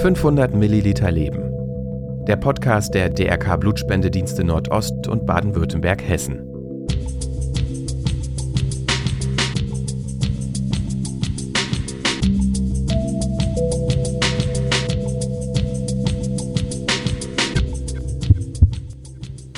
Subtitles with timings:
[0.00, 1.50] 500 Milliliter Leben.
[2.26, 6.40] Der Podcast der DRK Blutspendedienste Nordost und Baden-Württemberg-Hessen.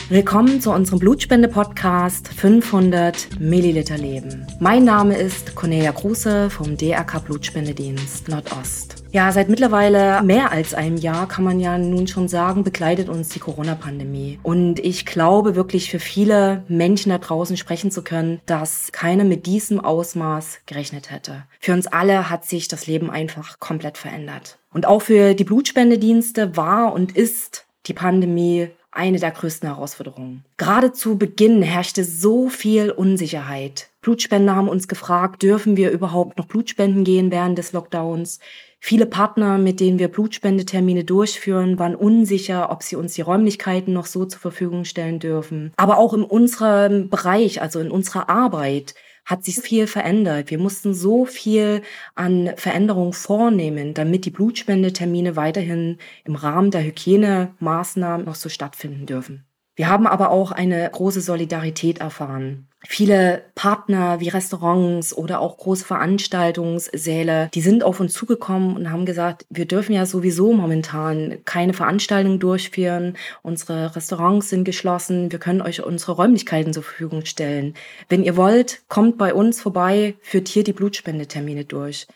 [0.08, 4.46] Willkommen zu unserem Blutspende-Podcast 500 Milliliter Leben.
[4.60, 8.95] Mein Name ist Cornelia Kruse vom DRK Blutspendedienst Nordost.
[9.16, 13.30] Ja, seit mittlerweile mehr als einem Jahr kann man ja nun schon sagen, begleitet uns
[13.30, 14.38] die Corona-Pandemie.
[14.42, 19.46] Und ich glaube wirklich für viele Menschen da draußen sprechen zu können, dass keiner mit
[19.46, 21.44] diesem Ausmaß gerechnet hätte.
[21.60, 24.58] Für uns alle hat sich das Leben einfach komplett verändert.
[24.70, 30.44] Und auch für die Blutspendedienste war und ist die Pandemie eine der größten Herausforderungen.
[30.58, 33.88] Gerade zu Beginn herrschte so viel Unsicherheit.
[34.02, 38.40] Blutspender haben uns gefragt, dürfen wir überhaupt noch Blutspenden gehen während des Lockdowns?
[38.88, 44.06] Viele Partner, mit denen wir Blutspendetermine durchführen, waren unsicher, ob sie uns die Räumlichkeiten noch
[44.06, 45.72] so zur Verfügung stellen dürfen.
[45.76, 50.52] Aber auch in unserem Bereich, also in unserer Arbeit, hat sich viel verändert.
[50.52, 51.82] Wir mussten so viel
[52.14, 59.46] an Veränderungen vornehmen, damit die Blutspendetermine weiterhin im Rahmen der Hygienemaßnahmen noch so stattfinden dürfen.
[59.76, 62.66] Wir haben aber auch eine große Solidarität erfahren.
[62.88, 69.04] Viele Partner wie Restaurants oder auch große Veranstaltungssäle, die sind auf uns zugekommen und haben
[69.04, 73.18] gesagt, wir dürfen ja sowieso momentan keine Veranstaltungen durchführen.
[73.42, 75.30] Unsere Restaurants sind geschlossen.
[75.30, 77.74] Wir können euch unsere Räumlichkeiten zur Verfügung stellen.
[78.08, 82.06] Wenn ihr wollt, kommt bei uns vorbei, führt hier die Blutspendetermine durch.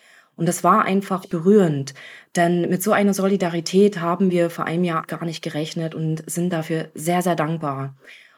[0.41, 1.93] Und das war einfach berührend,
[2.35, 6.51] denn mit so einer Solidarität haben wir vor einem Jahr gar nicht gerechnet und sind
[6.51, 7.95] dafür sehr, sehr dankbar.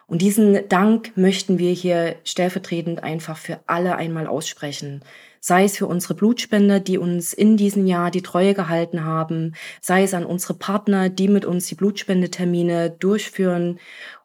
[0.09, 5.05] Und diesen Dank möchten wir hier stellvertretend einfach für alle einmal aussprechen.
[5.39, 10.03] Sei es für unsere Blutspender, die uns in diesem Jahr die Treue gehalten haben, sei
[10.03, 13.79] es an unsere Partner, die mit uns die Blutspendetermine durchführen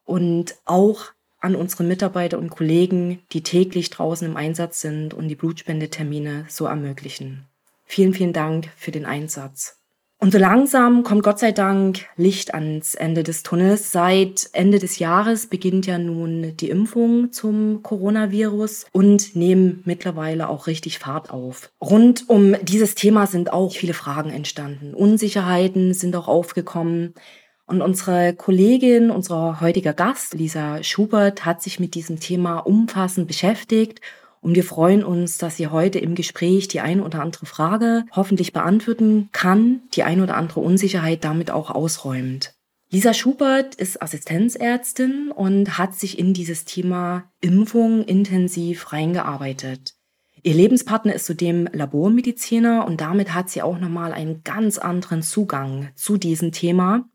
[0.04, 1.12] und auch
[1.42, 6.66] an unsere Mitarbeiter und Kollegen, die täglich draußen im Einsatz sind und die Blutspendetermine so
[6.66, 7.46] ermöglichen.
[7.88, 9.78] Vielen, vielen Dank für den Einsatz.
[10.20, 13.92] Und so langsam kommt Gott sei Dank Licht ans Ende des Tunnels.
[13.92, 20.68] Seit Ende des Jahres beginnt ja nun die Impfung zum Coronavirus und nehmen mittlerweile auch
[20.68, 21.70] richtig Fahrt auf.
[21.80, 24.94] Rund um dieses Thema sind auch viele Fragen entstanden.
[24.94, 27.14] Unsicherheiten sind auch aufgekommen.
[27.68, 34.02] Und unsere Kollegin, unser heutiger Gast, Lisa Schubert, hat sich mit diesem Thema umfassend beschäftigt
[34.42, 38.54] und wir freuen uns, dass sie heute im Gespräch die ein oder andere Frage hoffentlich
[38.54, 42.54] beantworten kann, die ein oder andere Unsicherheit damit auch ausräumt.
[42.90, 49.96] Lisa Schubert ist Assistenzärztin und hat sich in dieses Thema Impfung intensiv reingearbeitet.
[50.42, 55.90] Ihr Lebenspartner ist zudem Labormediziner und damit hat sie auch nochmal einen ganz anderen Zugang
[55.96, 57.10] zu diesem Thema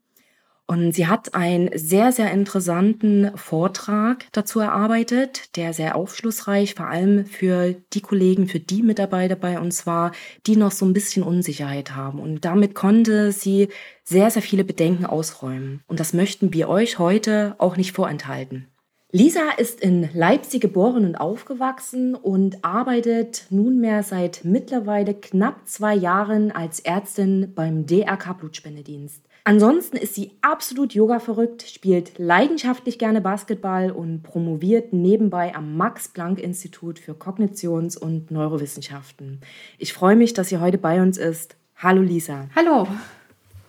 [0.73, 7.27] und sie hat einen sehr, sehr interessanten Vortrag dazu erarbeitet, der sehr aufschlussreich, vor allem
[7.27, 10.13] für die Kollegen, für die Mitarbeiter bei uns war,
[10.47, 12.19] die noch so ein bisschen Unsicherheit haben.
[12.19, 13.69] Und damit konnte sie
[14.03, 15.83] sehr, sehr viele Bedenken ausräumen.
[15.89, 18.69] Und das möchten wir euch heute auch nicht vorenthalten.
[19.11, 26.51] Lisa ist in Leipzig geboren und aufgewachsen und arbeitet nunmehr seit mittlerweile knapp zwei Jahren
[26.51, 29.23] als Ärztin beim DRK Blutspendedienst.
[29.45, 37.01] Ansonsten ist sie absolut Yoga verrückt, spielt leidenschaftlich gerne Basketball und promoviert nebenbei am Max-Planck-Institut
[37.01, 39.41] für Kognitions- und Neurowissenschaften.
[39.79, 41.57] Ich freue mich, dass sie heute bei uns ist.
[41.77, 42.47] Hallo Lisa.
[42.55, 42.87] Hallo.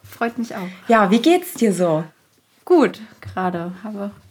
[0.04, 0.68] Freut mich auch.
[0.88, 2.04] Ja, wie geht's dir so?
[2.66, 3.72] Gut, gerade.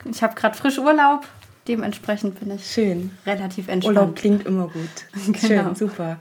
[0.08, 1.26] ich habe gerade frisch Urlaub.
[1.66, 3.10] Dementsprechend bin ich Schön.
[3.26, 3.98] relativ entspannt.
[3.98, 4.88] Urlaub klingt immer gut.
[5.26, 5.38] genau.
[5.38, 6.18] Schön, super.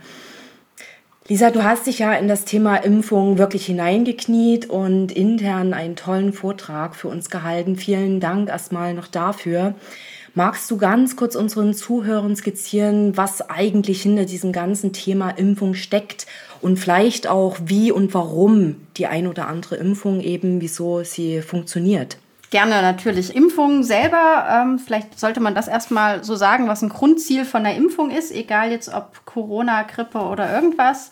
[1.28, 6.34] Lisa, du hast dich ja in das Thema Impfung wirklich hineingekniet und intern einen tollen
[6.34, 7.76] Vortrag für uns gehalten.
[7.76, 9.76] Vielen Dank erstmal noch dafür.
[10.34, 16.26] Magst du ganz kurz unseren Zuhörern skizzieren, was eigentlich hinter diesem ganzen Thema Impfung steckt
[16.60, 22.18] und vielleicht auch wie und warum die ein oder andere Impfung eben, wieso sie funktioniert?
[22.52, 23.34] Gerne natürlich.
[23.34, 27.76] Impfung selber, ähm, vielleicht sollte man das erstmal so sagen, was ein Grundziel von der
[27.76, 31.12] Impfung ist, egal jetzt ob Corona, Grippe oder irgendwas,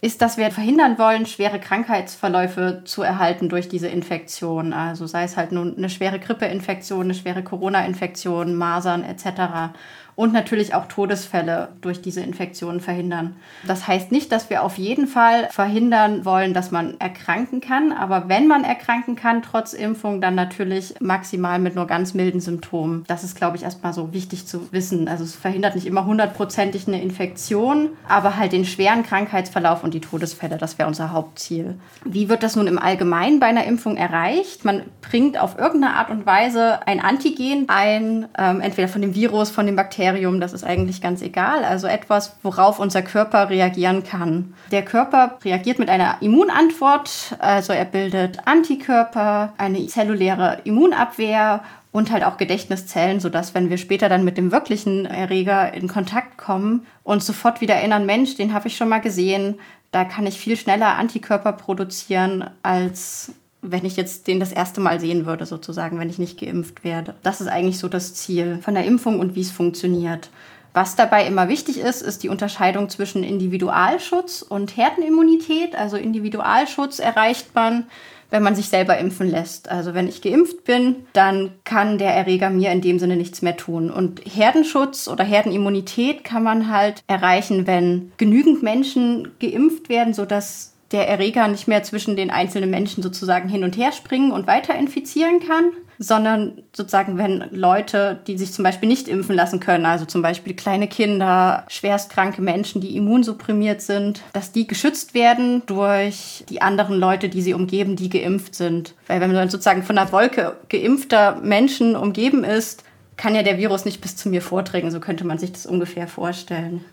[0.00, 4.72] ist, dass wir verhindern wollen, schwere Krankheitsverläufe zu erhalten durch diese Infektion.
[4.72, 9.74] Also sei es halt nun eine schwere Grippeinfektion, eine schwere Corona-Infektion, Masern etc.
[10.16, 13.36] und natürlich auch Todesfälle durch diese Infektionen verhindern.
[13.66, 18.28] Das heißt nicht, dass wir auf jeden Fall verhindern wollen, dass man erkranken kann, aber
[18.28, 23.04] wenn man erkranken kann, trotz Impfung, dann natürlich maximal mit nur ganz milden Symptomen.
[23.06, 25.06] Das ist, glaube ich, erstmal so wichtig zu wissen.
[25.06, 30.00] Also es verhindert nicht immer hundertprozentig eine Infektion, aber halt den schweren Krankheitsverlauf und die
[30.00, 31.74] Todesfälle, das wäre unser Hauptziel.
[32.04, 34.64] Wie wird das nun im Allgemeinen bei einer Impfung erreicht?
[34.64, 39.50] Man bringt auf irgendeine Art und Weise ein Antigen ein, ähm, entweder von dem Virus,
[39.50, 41.64] von dem Bakterien, Bakterium, das ist eigentlich ganz egal.
[41.64, 44.54] Also etwas, worauf unser Körper reagieren kann.
[44.70, 52.24] Der Körper reagiert mit einer Immunantwort, also er bildet Antikörper, eine zelluläre Immunabwehr und halt
[52.24, 57.26] auch Gedächtniszellen, sodass, wenn wir später dann mit dem wirklichen Erreger in Kontakt kommen, uns
[57.26, 59.58] sofort wieder erinnern, Mensch, den habe ich schon mal gesehen,
[59.90, 63.32] da kann ich viel schneller Antikörper produzieren als
[63.70, 67.14] wenn ich jetzt den das erste Mal sehen würde, sozusagen, wenn ich nicht geimpft werde.
[67.22, 70.30] Das ist eigentlich so das Ziel von der Impfung und wie es funktioniert.
[70.76, 75.74] Was dabei immer wichtig ist, ist die Unterscheidung zwischen Individualschutz und Herdenimmunität.
[75.74, 77.86] Also Individualschutz erreicht man,
[78.30, 79.70] wenn man sich selber impfen lässt.
[79.70, 83.56] Also wenn ich geimpft bin, dann kann der Erreger mir in dem Sinne nichts mehr
[83.56, 83.90] tun.
[83.90, 91.08] Und Herdenschutz oder Herdenimmunität kann man halt erreichen, wenn genügend Menschen geimpft werden, sodass der
[91.08, 95.40] Erreger nicht mehr zwischen den einzelnen Menschen sozusagen hin und her springen und weiter infizieren
[95.40, 100.22] kann, sondern sozusagen, wenn Leute, die sich zum Beispiel nicht impfen lassen können, also zum
[100.22, 106.98] Beispiel kleine Kinder, schwerstkranke Menschen, die immunsupprimiert sind, dass die geschützt werden durch die anderen
[106.98, 108.94] Leute, die sie umgeben, die geimpft sind.
[109.06, 112.84] Weil wenn man sozusagen von einer Wolke geimpfter Menschen umgeben ist,
[113.16, 114.90] kann ja der Virus nicht bis zu mir vordringen.
[114.90, 116.84] So könnte man sich das ungefähr vorstellen.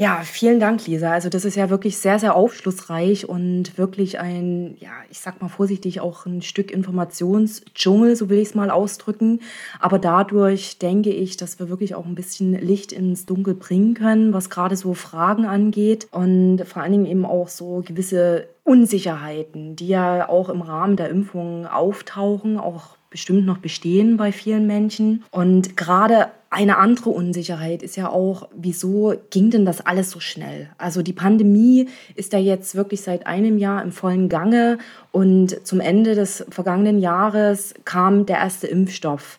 [0.00, 1.12] Ja, vielen Dank, Lisa.
[1.12, 5.48] Also das ist ja wirklich sehr, sehr aufschlussreich und wirklich ein, ja, ich sag mal
[5.48, 9.40] vorsichtig, auch ein Stück Informationsdschungel, so will ich es mal ausdrücken.
[9.78, 14.32] Aber dadurch denke ich, dass wir wirklich auch ein bisschen Licht ins Dunkel bringen können,
[14.32, 19.88] was gerade so Fragen angeht und vor allen Dingen eben auch so gewisse Unsicherheiten, die
[19.88, 25.24] ja auch im Rahmen der Impfung auftauchen, auch bestimmt noch bestehen bei vielen Menschen.
[25.30, 30.68] Und gerade eine andere Unsicherheit ist ja auch, wieso ging denn das alles so schnell?
[30.78, 34.78] Also die Pandemie ist ja jetzt wirklich seit einem Jahr im vollen Gange
[35.12, 39.38] und zum Ende des vergangenen Jahres kam der erste Impfstoff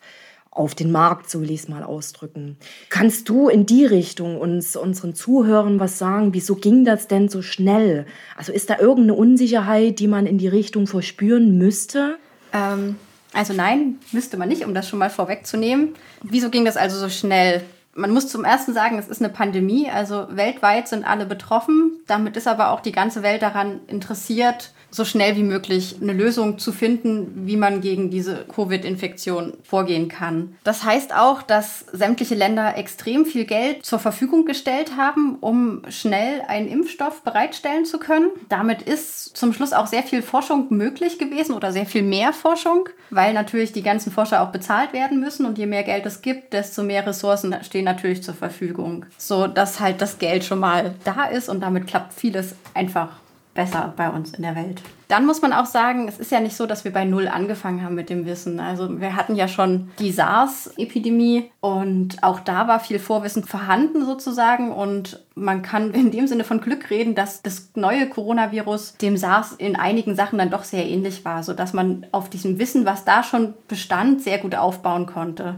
[0.52, 2.56] auf den Markt, so will ich es mal ausdrücken.
[2.90, 6.34] Kannst du in die Richtung uns, unseren Zuhörern was sagen?
[6.34, 8.06] Wieso ging das denn so schnell?
[8.38, 12.18] Also ist da irgendeine Unsicherheit, die man in die Richtung verspüren müsste?
[12.54, 12.96] Ähm,
[13.34, 15.96] also nein, müsste man nicht, um das schon mal vorwegzunehmen.
[16.22, 17.64] Wieso ging das also so schnell?
[17.94, 22.00] Man muss zum ersten sagen, es ist eine Pandemie, also weltweit sind alle betroffen.
[22.08, 26.60] Damit ist aber auch die ganze Welt daran interessiert, so schnell wie möglich eine Lösung
[26.60, 30.56] zu finden, wie man gegen diese Covid-Infektion vorgehen kann.
[30.64, 36.42] Das heißt auch, dass sämtliche Länder extrem viel Geld zur Verfügung gestellt haben, um schnell
[36.48, 38.30] einen Impfstoff bereitstellen zu können.
[38.50, 42.90] Damit ist zum Schluss auch sehr viel Forschung möglich gewesen oder sehr viel mehr Forschung,
[43.10, 46.52] weil natürlich die ganzen Forscher auch bezahlt werden müssen und je mehr Geld es gibt,
[46.54, 51.26] desto mehr Ressourcen stehen natürlich zur Verfügung, so dass halt das Geld schon mal da
[51.26, 53.22] ist und damit klappt vieles einfach
[53.54, 54.82] besser bei uns in der Welt.
[55.10, 57.84] Dann muss man auch sagen, es ist ja nicht so, dass wir bei Null angefangen
[57.84, 58.62] haben mit dem Wissen.
[58.62, 64.72] Also wir hatten ja schon die SARS-Epidemie und auch da war viel Vorwissen vorhanden sozusagen
[64.72, 69.52] und man kann in dem Sinne von Glück reden, dass das neue Coronavirus dem SARS
[69.52, 73.22] in einigen Sachen dann doch sehr ähnlich war, sodass man auf diesem Wissen, was da
[73.24, 75.56] schon bestand, sehr gut aufbauen konnte.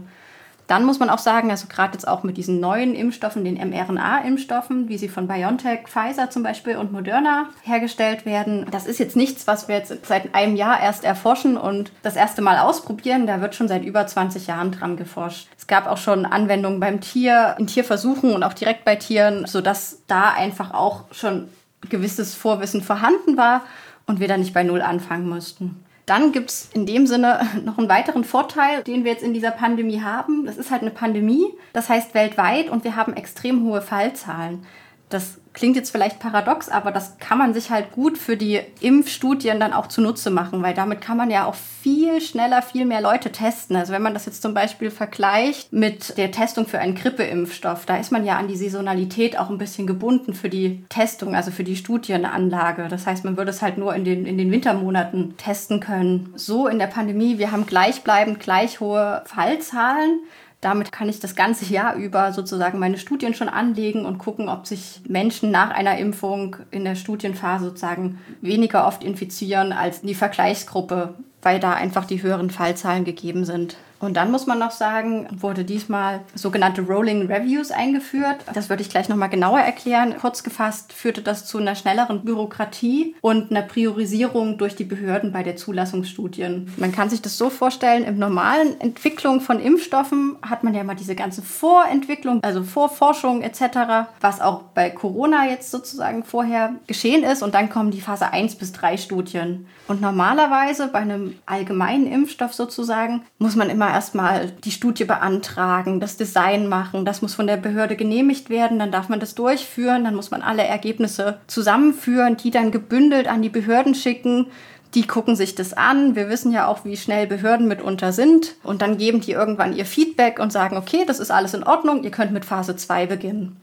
[0.66, 4.88] Dann muss man auch sagen, also gerade jetzt auch mit diesen neuen Impfstoffen, den mRNA-Impfstoffen,
[4.88, 9.46] wie sie von BioNTech, Pfizer zum Beispiel und Moderna hergestellt werden, das ist jetzt nichts,
[9.46, 13.26] was wir jetzt seit einem Jahr erst erforschen und das erste Mal ausprobieren.
[13.26, 15.48] Da wird schon seit über 20 Jahren dran geforscht.
[15.58, 20.02] Es gab auch schon Anwendungen beim Tier, in Tierversuchen und auch direkt bei Tieren, sodass
[20.06, 21.48] da einfach auch schon
[21.90, 23.62] gewisses Vorwissen vorhanden war
[24.06, 25.84] und wir da nicht bei Null anfangen mussten.
[26.06, 29.50] Dann gibt es in dem Sinne noch einen weiteren Vorteil, den wir jetzt in dieser
[29.50, 30.46] Pandemie haben.
[30.46, 34.66] Das ist halt eine Pandemie, das heißt weltweit und wir haben extrem hohe Fallzahlen.
[35.08, 39.60] Das klingt jetzt vielleicht paradox, aber das kann man sich halt gut für die Impfstudien
[39.60, 43.30] dann auch zunutze machen, weil damit kann man ja auch viel schneller viel mehr Leute
[43.30, 43.76] testen.
[43.76, 47.96] Also wenn man das jetzt zum Beispiel vergleicht mit der Testung für einen Grippeimpfstoff, da
[47.96, 51.64] ist man ja an die Saisonalität auch ein bisschen gebunden für die Testung, also für
[51.64, 52.88] die Studienanlage.
[52.88, 56.32] Das heißt, man würde es halt nur in den, in den Wintermonaten testen können.
[56.34, 60.20] So in der Pandemie, wir haben gleichbleibend gleich hohe Fallzahlen.
[60.64, 64.66] Damit kann ich das ganze Jahr über sozusagen meine Studien schon anlegen und gucken, ob
[64.66, 71.16] sich Menschen nach einer Impfung in der Studienphase sozusagen weniger oft infizieren als die Vergleichsgruppe,
[71.42, 73.76] weil da einfach die höheren Fallzahlen gegeben sind.
[74.04, 78.36] Und dann muss man noch sagen, wurde diesmal sogenannte Rolling Reviews eingeführt.
[78.52, 80.14] Das würde ich gleich nochmal genauer erklären.
[80.20, 85.42] Kurz gefasst führte das zu einer schnelleren Bürokratie und einer Priorisierung durch die Behörden bei
[85.42, 86.72] der Zulassungsstudien.
[86.76, 90.94] Man kann sich das so vorstellen, im normalen Entwicklung von Impfstoffen hat man ja mal
[90.94, 97.42] diese ganze Vorentwicklung, also Vorforschung etc., was auch bei Corona jetzt sozusagen vorher geschehen ist.
[97.42, 99.66] Und dann kommen die Phase 1 bis 3 Studien.
[99.88, 106.16] Und normalerweise bei einem allgemeinen Impfstoff sozusagen muss man immer erstmal die Studie beantragen, das
[106.16, 110.14] Design machen, das muss von der Behörde genehmigt werden, dann darf man das durchführen, dann
[110.14, 114.46] muss man alle Ergebnisse zusammenführen, die dann gebündelt an die Behörden schicken.
[114.94, 116.14] Die gucken sich das an.
[116.14, 118.54] Wir wissen ja auch, wie schnell Behörden mitunter sind.
[118.62, 122.04] Und dann geben die irgendwann ihr Feedback und sagen, okay, das ist alles in Ordnung,
[122.04, 123.56] ihr könnt mit Phase 2 beginnen.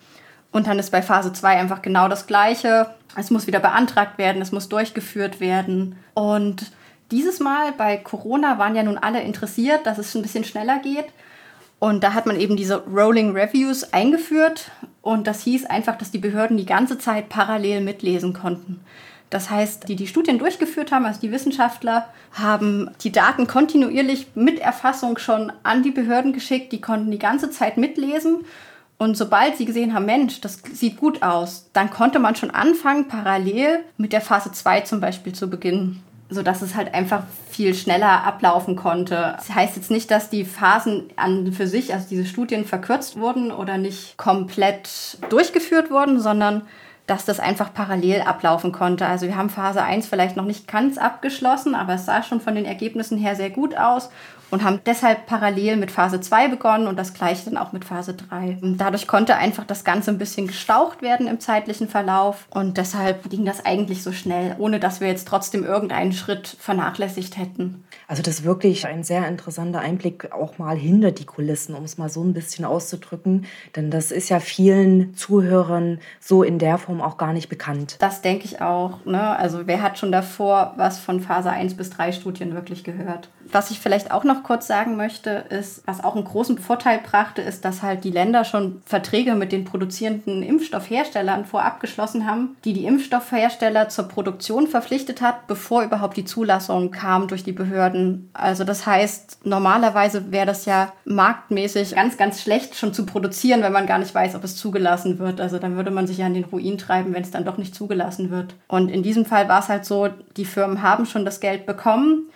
[0.51, 2.87] Und dann ist bei Phase 2 einfach genau das Gleiche.
[3.15, 5.95] Es muss wieder beantragt werden, es muss durchgeführt werden.
[6.13, 6.71] Und
[7.11, 11.05] dieses Mal bei Corona waren ja nun alle interessiert, dass es ein bisschen schneller geht.
[11.79, 14.71] Und da hat man eben diese Rolling Reviews eingeführt.
[15.01, 18.81] Und das hieß einfach, dass die Behörden die ganze Zeit parallel mitlesen konnten.
[19.31, 24.59] Das heißt, die die Studien durchgeführt haben, also die Wissenschaftler, haben die Daten kontinuierlich mit
[24.59, 26.71] Erfassung schon an die Behörden geschickt.
[26.71, 28.45] Die konnten die ganze Zeit mitlesen.
[28.97, 33.07] Und sobald sie gesehen haben, Mensch, das sieht gut aus, dann konnte man schon anfangen,
[33.07, 38.23] parallel mit der Phase 2 zum Beispiel zu beginnen sodass es halt einfach viel schneller
[38.23, 39.35] ablaufen konnte.
[39.37, 43.51] Das heißt jetzt nicht, dass die Phasen an für sich, also diese Studien verkürzt wurden
[43.51, 46.63] oder nicht komplett durchgeführt wurden, sondern
[47.05, 49.05] dass das einfach parallel ablaufen konnte.
[49.05, 52.55] Also wir haben Phase 1 vielleicht noch nicht ganz abgeschlossen, aber es sah schon von
[52.55, 54.09] den Ergebnissen her sehr gut aus
[54.51, 58.13] und haben deshalb parallel mit Phase 2 begonnen und das gleiche dann auch mit Phase
[58.13, 58.59] 3.
[58.61, 63.29] Und dadurch konnte einfach das Ganze ein bisschen gestaucht werden im zeitlichen Verlauf und deshalb
[63.29, 67.83] ging das eigentlich so schnell, ohne dass wir jetzt trotzdem irgendeinen Schritt vernachlässigt hätten.
[68.07, 71.97] Also das ist wirklich ein sehr interessanter Einblick auch mal hinter die Kulissen, um es
[71.97, 77.01] mal so ein bisschen auszudrücken, denn das ist ja vielen Zuhörern so in der Form
[77.01, 77.95] auch gar nicht bekannt.
[77.99, 79.05] Das denke ich auch.
[79.05, 79.21] Ne?
[79.37, 83.29] Also wer hat schon davor was von Phase 1 bis 3 Studien wirklich gehört?
[83.51, 87.41] Was ich vielleicht auch noch kurz sagen möchte, ist, was auch einen großen Vorteil brachte,
[87.41, 92.73] ist, dass halt die Länder schon Verträge mit den produzierenden Impfstoffherstellern vorab geschlossen haben, die
[92.73, 98.29] die Impfstoffhersteller zur Produktion verpflichtet hat, bevor überhaupt die Zulassung kam durch die Behörden.
[98.33, 103.73] Also das heißt, normalerweise wäre das ja marktmäßig ganz, ganz schlecht schon zu produzieren, wenn
[103.73, 105.41] man gar nicht weiß, ob es zugelassen wird.
[105.41, 107.75] Also dann würde man sich ja an den Ruin treiben, wenn es dann doch nicht
[107.75, 108.55] zugelassen wird.
[108.67, 112.29] Und in diesem Fall war es halt so, die Firmen haben schon das Geld bekommen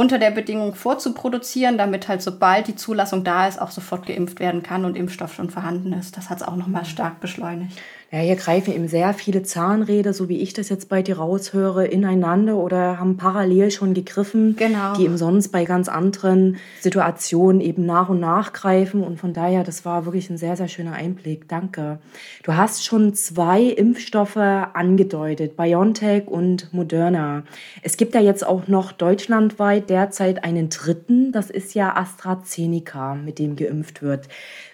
[0.00, 4.62] unter der Bedingung vorzuproduzieren, damit halt sobald die Zulassung da ist, auch sofort geimpft werden
[4.62, 6.16] kann und Impfstoff schon vorhanden ist.
[6.16, 7.78] Das hat es auch nochmal stark beschleunigt.
[8.12, 11.86] Ja, hier greifen eben sehr viele Zahnräder, so wie ich das jetzt bei dir raushöre,
[11.86, 14.94] ineinander oder haben parallel schon gegriffen, genau.
[14.96, 19.04] die eben sonst bei ganz anderen Situationen eben nach und nach greifen.
[19.04, 21.46] Und von daher, das war wirklich ein sehr, sehr schöner Einblick.
[21.46, 22.00] Danke.
[22.42, 27.44] Du hast schon zwei Impfstoffe angedeutet, BioNTech und Moderna.
[27.82, 33.38] Es gibt ja jetzt auch noch deutschlandweit derzeit einen dritten, das ist ja AstraZeneca, mit
[33.38, 34.26] dem geimpft wird.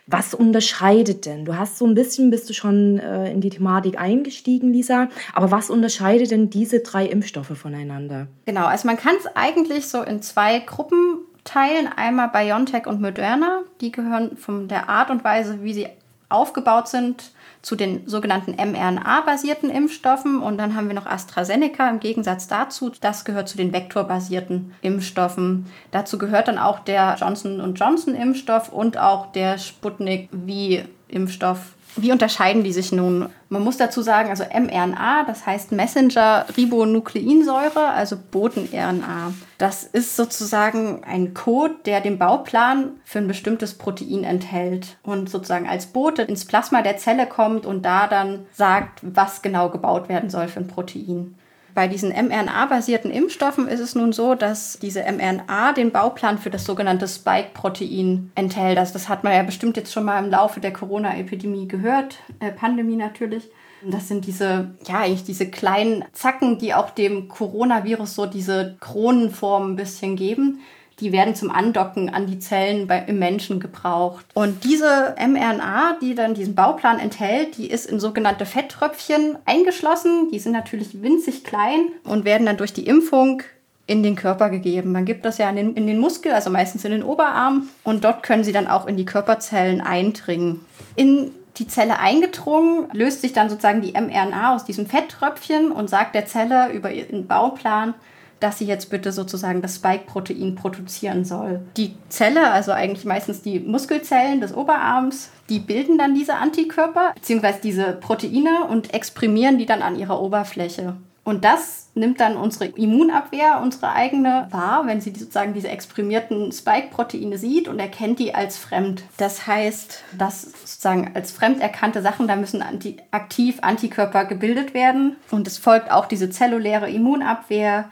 [0.08, 1.44] Was unterscheidet denn?
[1.44, 5.50] Du hast so ein bisschen, bist du schon äh, in die Thematik eingestiegen, Lisa, aber
[5.50, 8.28] was unterscheidet denn diese drei Impfstoffe voneinander?
[8.44, 11.88] Genau, also man kann es eigentlich so in zwei Gruppen teilen.
[11.94, 13.62] Einmal BioNTech und Moderna.
[13.80, 15.88] Die gehören von der Art und Weise, wie sie
[16.28, 20.40] aufgebaut sind, zu den sogenannten mRNA-basierten Impfstoffen.
[20.40, 22.92] Und dann haben wir noch AstraZeneca im Gegensatz dazu.
[23.00, 25.66] Das gehört zu den vektorbasierten Impfstoffen.
[25.90, 32.72] Dazu gehört dann auch der Johnson Johnson-Impfstoff und auch der Sputnik V-Impfstoff wie unterscheiden die
[32.72, 33.28] sich nun?
[33.48, 39.34] Man muss dazu sagen, also mRNA, das heißt Messenger-Ribonukleinsäure, also Boten-RNA.
[39.58, 45.68] Das ist sozusagen ein Code, der den Bauplan für ein bestimmtes Protein enthält und sozusagen
[45.68, 50.30] als Bote ins Plasma der Zelle kommt und da dann sagt, was genau gebaut werden
[50.30, 51.34] soll für ein Protein.
[51.76, 56.64] Bei diesen mRNA-basierten Impfstoffen ist es nun so, dass diese mRNA den Bauplan für das
[56.64, 58.78] sogenannte Spike-Protein enthält.
[58.78, 62.50] Also das hat man ja bestimmt jetzt schon mal im Laufe der Corona-Epidemie gehört, äh,
[62.50, 63.50] Pandemie natürlich.
[63.84, 69.72] Das sind diese, ja, eigentlich diese kleinen Zacken, die auch dem Coronavirus so diese Kronenform
[69.72, 70.60] ein bisschen geben
[71.00, 74.24] die werden zum Andocken an die Zellen bei, im Menschen gebraucht.
[74.34, 80.30] Und diese mRNA, die dann diesen Bauplan enthält, die ist in sogenannte Fetttröpfchen eingeschlossen.
[80.32, 83.42] Die sind natürlich winzig klein und werden dann durch die Impfung
[83.86, 84.92] in den Körper gegeben.
[84.92, 88.02] Man gibt das ja in den, in den Muskel, also meistens in den Oberarm, und
[88.02, 90.64] dort können sie dann auch in die Körperzellen eindringen.
[90.96, 96.14] In die Zelle eingedrungen, löst sich dann sozusagen die mRNA aus diesem Fetttröpfchen und sagt
[96.14, 97.94] der Zelle über ihren Bauplan,
[98.40, 101.60] dass sie jetzt bitte sozusagen das Spike-Protein produzieren soll.
[101.76, 107.54] Die Zelle, also eigentlich meistens die Muskelzellen des Oberarms, die bilden dann diese Antikörper bzw.
[107.62, 110.96] diese Proteine und exprimieren die dann an ihrer Oberfläche.
[111.26, 117.36] Und das nimmt dann unsere Immunabwehr, unsere eigene, wahr, wenn sie sozusagen diese exprimierten Spike-Proteine
[117.36, 119.02] sieht und erkennt die als fremd.
[119.16, 125.16] Das heißt, dass sozusagen als fremd erkannte Sachen, da müssen anti aktiv Antikörper gebildet werden.
[125.32, 127.86] Und es folgt auch diese zelluläre Immunabwehr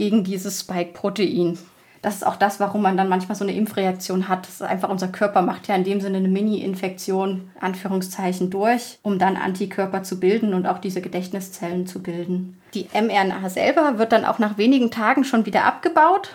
[0.00, 1.58] gegen dieses Spike-Protein
[2.02, 4.46] das ist auch das, warum man dann manchmal so eine Impfreaktion hat.
[4.46, 9.18] Das ist einfach unser Körper macht ja in dem Sinne eine Mini-Infektion, Anführungszeichen, durch, um
[9.18, 12.58] dann Antikörper zu bilden und auch diese Gedächtniszellen zu bilden.
[12.72, 16.30] Die mRNA selber wird dann auch nach wenigen Tagen schon wieder abgebaut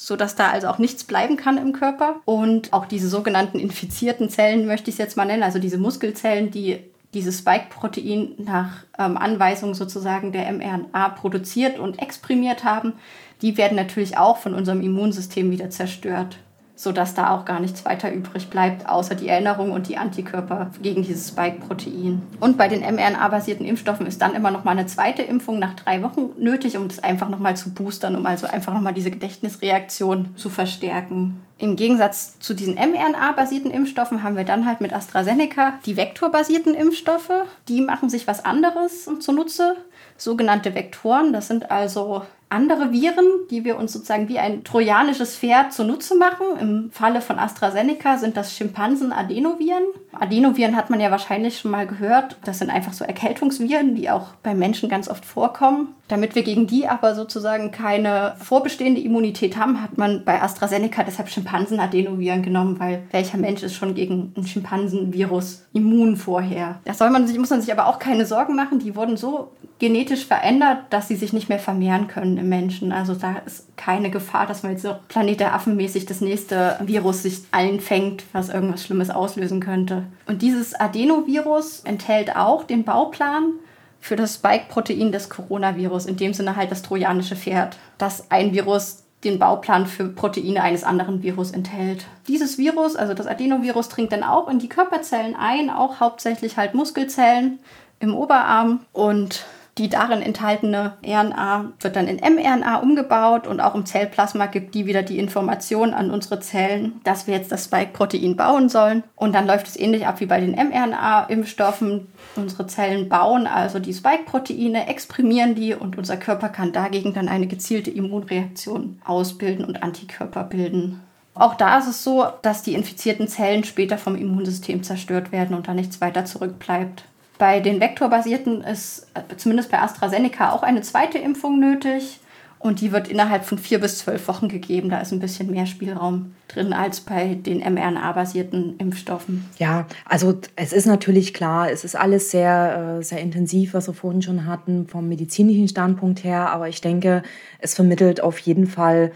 [0.00, 2.20] sodass da also auch nichts bleiben kann im Körper.
[2.24, 6.52] Und auch diese sogenannten infizierten Zellen, möchte ich es jetzt mal nennen, also diese Muskelzellen,
[6.52, 6.78] die
[7.14, 12.94] dieses Spike-Protein nach ähm, Anweisung sozusagen der mRNA produziert und exprimiert haben,
[13.40, 16.38] die werden natürlich auch von unserem Immunsystem wieder zerstört,
[16.78, 21.02] sodass da auch gar nichts weiter übrig bleibt, außer die Erinnerung und die Antikörper gegen
[21.02, 22.22] dieses Spike-Protein.
[22.38, 26.04] Und bei den mRNA-basierten Impfstoffen ist dann immer noch mal eine zweite Impfung nach drei
[26.04, 29.10] Wochen nötig, um das einfach noch mal zu boostern, um also einfach noch mal diese
[29.10, 31.42] Gedächtnisreaktion zu verstärken.
[31.58, 37.32] Im Gegensatz zu diesen mRNA-basierten Impfstoffen haben wir dann halt mit AstraZeneca die vektorbasierten Impfstoffe.
[37.66, 39.74] Die machen sich was anderes zunutze.
[40.16, 45.72] Sogenannte Vektoren, das sind also andere Viren, die wir uns sozusagen wie ein trojanisches Pferd
[45.72, 46.46] zunutze machen.
[46.60, 49.84] Im Falle von AstraZeneca sind das Schimpansen-Adenoviren.
[50.12, 52.36] Adenoviren hat man ja wahrscheinlich schon mal gehört.
[52.44, 55.94] Das sind einfach so Erkältungsviren, die auch bei Menschen ganz oft vorkommen.
[56.08, 61.28] Damit wir gegen die aber sozusagen keine vorbestehende Immunität haben, hat man bei AstraZeneca deshalb
[61.28, 66.80] Schimpansen-Adenoviren genommen, weil welcher Mensch ist schon gegen ein Schimpansenvirus immun vorher?
[66.84, 68.78] Da soll man sich, muss man sich aber auch keine Sorgen machen.
[68.78, 72.92] Die wurden so genetisch verändert, dass sie sich nicht mehr vermehren können im Menschen.
[72.92, 76.78] Also da ist keine Gefahr, dass man jetzt so Planet der Affen mäßig das nächste
[76.82, 80.04] Virus sich einfängt, was irgendwas Schlimmes auslösen könnte.
[80.26, 83.52] Und dieses Adenovirus enthält auch den Bauplan
[84.00, 89.04] für das Spike-Protein des Coronavirus, in dem Sinne halt das trojanische Pferd, dass ein Virus
[89.24, 92.06] den Bauplan für Proteine eines anderen Virus enthält.
[92.28, 96.74] Dieses Virus, also das Adenovirus, dringt dann auch in die Körperzellen ein, auch hauptsächlich halt
[96.74, 97.58] Muskelzellen
[97.98, 99.44] im Oberarm und
[99.78, 104.86] die darin enthaltene RNA wird dann in mRNA umgebaut und auch im Zellplasma gibt die
[104.86, 109.04] wieder die Information an unsere Zellen, dass wir jetzt das Spike-Protein bauen sollen.
[109.14, 112.08] Und dann läuft es ähnlich ab wie bei den mRNA-Impfstoffen.
[112.34, 117.46] Unsere Zellen bauen also die Spike-Proteine, exprimieren die und unser Körper kann dagegen dann eine
[117.46, 121.00] gezielte Immunreaktion ausbilden und Antikörper bilden.
[121.34, 125.68] Auch da ist es so, dass die infizierten Zellen später vom Immunsystem zerstört werden und
[125.68, 127.04] da nichts weiter zurückbleibt.
[127.38, 132.20] Bei den vektorbasierten ist äh, zumindest bei AstraZeneca auch eine zweite Impfung nötig.
[132.60, 134.90] Und die wird innerhalb von vier bis zwölf Wochen gegeben.
[134.90, 139.44] Da ist ein bisschen mehr Spielraum drin als bei den mRNA-basierten Impfstoffen.
[139.58, 143.94] Ja, also es ist natürlich klar, es ist alles sehr, äh, sehr intensiv, was wir
[143.94, 146.50] vorhin schon hatten, vom medizinischen Standpunkt her.
[146.50, 147.22] Aber ich denke,
[147.60, 149.12] es vermittelt auf jeden Fall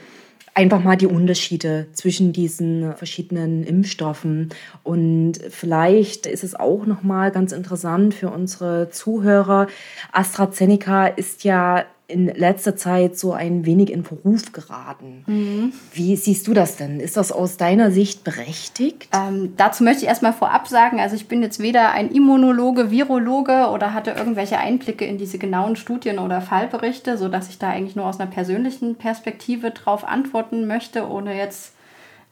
[0.55, 4.51] einfach mal die Unterschiede zwischen diesen verschiedenen Impfstoffen.
[4.83, 9.67] Und vielleicht ist es auch noch mal ganz interessant für unsere Zuhörer.
[10.13, 15.25] AstraZeneca ist ja in letzter Zeit so ein wenig in Verruf geraten.
[15.27, 15.73] Mhm.
[15.93, 17.01] Wie siehst du das denn?
[17.01, 19.09] Ist das aus deiner Sicht berechtigt?
[19.13, 23.69] Ähm, dazu möchte ich erstmal vorab sagen, also ich bin jetzt weder ein Immunologe, Virologe
[23.73, 28.07] oder hatte irgendwelche Einblicke in diese genauen Studien oder Fallberichte, sodass ich da eigentlich nur
[28.07, 31.75] aus einer persönlichen Perspektive drauf antworten möchte, ohne jetzt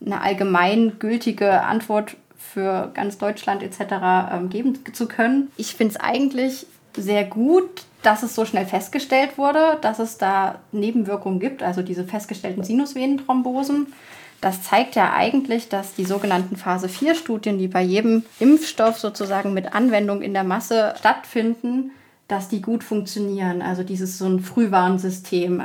[0.04, 3.80] eine allgemeingültige Antwort für ganz Deutschland etc.
[4.32, 5.50] Ähm, geben zu können.
[5.56, 6.66] Ich finde es eigentlich
[6.96, 12.04] sehr gut, dass es so schnell festgestellt wurde, dass es da Nebenwirkungen gibt, also diese
[12.04, 13.92] festgestellten Sinusvenenthrombosen.
[14.40, 19.52] Das zeigt ja eigentlich, dass die sogenannten Phase 4 Studien, die bei jedem Impfstoff sozusagen
[19.52, 21.90] mit Anwendung in der Masse stattfinden,
[22.26, 23.60] dass die gut funktionieren.
[23.60, 25.64] Also dieses so ein Frühwarnsystem.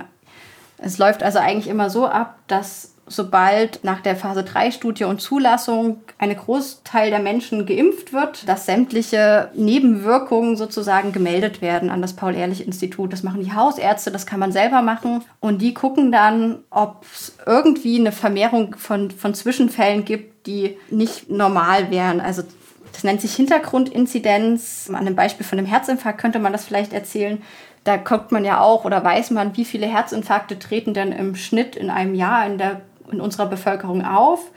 [0.78, 5.22] Es läuft also eigentlich immer so ab, dass sobald nach der Phase 3 Studie und
[5.22, 12.13] Zulassung ein Großteil der Menschen geimpft wird, dass sämtliche Nebenwirkungen sozusagen gemeldet werden an das
[12.13, 13.13] Paul-Ehrlich-Institut.
[13.13, 15.24] Das machen die Hausärzte, das kann man selber machen.
[15.39, 21.30] Und die gucken dann, ob es irgendwie eine Vermehrung von, von Zwischenfällen gibt, die nicht
[21.30, 22.20] normal wären.
[22.22, 22.44] Also
[22.91, 24.89] das nennt sich Hintergrundinzidenz.
[24.89, 27.41] An einem Beispiel von einem Herzinfarkt könnte man das vielleicht erzählen
[27.86, 31.76] da guckt man ja auch oder weiß man, wie viele Herzinfarkte treten denn im Schnitt
[31.76, 34.52] in einem Jahr in der in unserer Bevölkerung auf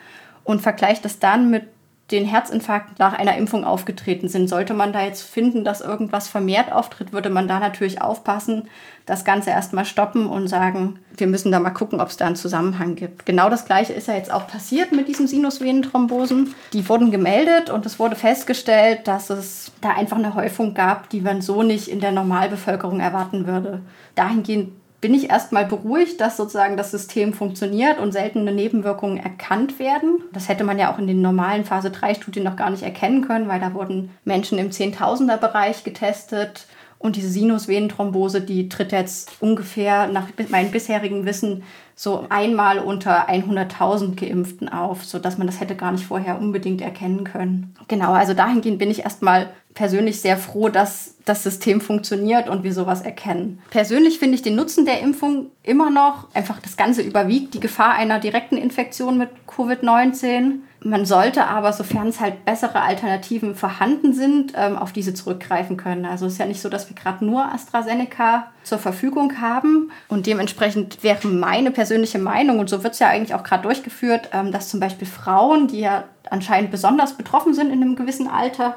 [0.45, 1.65] und vergleicht das dann mit
[2.11, 4.49] den Herzinfarkt nach einer Impfung aufgetreten sind.
[4.49, 8.69] Sollte man da jetzt finden, dass irgendwas vermehrt auftritt, würde man da natürlich aufpassen,
[9.05, 12.37] das Ganze erstmal stoppen und sagen, wir müssen da mal gucken, ob es da einen
[12.37, 13.27] Zusammenhang gibt.
[13.27, 16.55] Genau das Gleiche ist ja jetzt auch passiert mit diesen Sinusvenenthrombosen.
[16.73, 21.21] Die wurden gemeldet und es wurde festgestellt, dass es da einfach eine Häufung gab, die
[21.21, 23.83] man so nicht in der Normalbevölkerung erwarten würde.
[24.15, 30.23] Dahingehend bin ich erstmal beruhigt, dass sozusagen das System funktioniert und seltene Nebenwirkungen erkannt werden.
[30.33, 33.27] Das hätte man ja auch in den normalen Phase 3 Studien noch gar nicht erkennen
[33.27, 36.67] können, weil da wurden Menschen im Zehntausender Bereich getestet
[36.99, 41.63] und diese Sinusvenenthrombose, die tritt jetzt ungefähr nach meinem bisherigen Wissen
[41.95, 47.25] so einmal unter 100.000 Geimpften auf, sodass man das hätte gar nicht vorher unbedingt erkennen
[47.25, 47.75] können.
[47.89, 52.73] Genau, also dahingehend bin ich erstmal persönlich sehr froh, dass das System funktioniert und wir
[52.73, 53.61] sowas erkennen.
[53.71, 57.95] Persönlich finde ich den Nutzen der Impfung immer noch, einfach das Ganze überwiegt die Gefahr
[57.95, 60.61] einer direkten Infektion mit Covid-19.
[60.81, 66.05] Man sollte aber, sofern es halt bessere Alternativen vorhanden sind, ähm, auf diese zurückgreifen können.
[66.05, 69.91] Also es ist ja nicht so, dass wir gerade nur AstraZeneca zur Verfügung haben.
[70.07, 74.31] Und dementsprechend wäre meine persönliche Meinung, und so wird es ja eigentlich auch gerade durchgeführt,
[74.33, 78.77] ähm, dass zum Beispiel Frauen, die ja anscheinend besonders betroffen sind in einem gewissen Alter,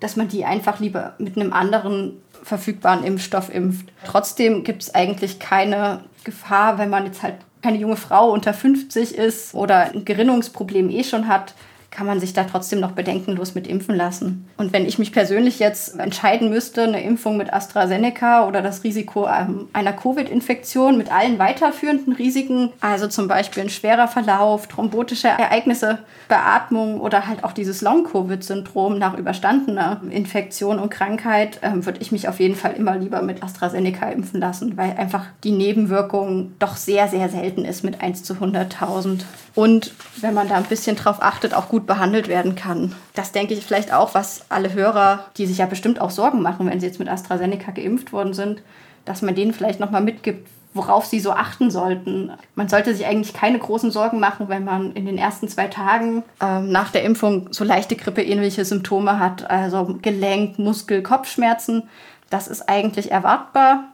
[0.00, 3.92] dass man die einfach lieber mit einem anderen verfügbaren Impfstoff impft.
[4.04, 9.14] Trotzdem gibt es eigentlich keine Gefahr, wenn man jetzt halt keine junge Frau unter 50
[9.14, 11.54] ist oder ein Gerinnungsproblem eh schon hat,
[11.92, 14.48] kann man sich da trotzdem noch bedenkenlos mit impfen lassen.
[14.56, 19.28] Und wenn ich mich persönlich jetzt entscheiden müsste, eine Impfung mit AstraZeneca oder das Risiko
[19.28, 25.98] ähm, einer Covid-Infektion mit allen weiterführenden Risiken, also zum Beispiel ein schwerer Verlauf, thrombotische Ereignisse,
[26.28, 32.26] Beatmung oder halt auch dieses Long-Covid-Syndrom nach überstandener Infektion und Krankheit, ähm, würde ich mich
[32.26, 37.08] auf jeden Fall immer lieber mit AstraZeneca impfen lassen, weil einfach die Nebenwirkung doch sehr,
[37.08, 39.20] sehr selten ist mit 1 zu 100.000.
[39.54, 42.94] Und wenn man da ein bisschen drauf achtet, auch gut gut behandelt werden kann.
[43.14, 46.66] Das denke ich vielleicht auch, was alle Hörer, die sich ja bestimmt auch Sorgen machen,
[46.66, 48.62] wenn sie jetzt mit AstraZeneca geimpft worden sind,
[49.04, 52.30] dass man denen vielleicht nochmal mitgibt, worauf sie so achten sollten.
[52.54, 56.22] Man sollte sich eigentlich keine großen Sorgen machen, wenn man in den ersten zwei Tagen
[56.40, 61.88] ähm, nach der Impfung so leichte grippeähnliche Symptome hat, also Gelenk, Muskel, Kopfschmerzen.
[62.30, 63.88] Das ist eigentlich erwartbar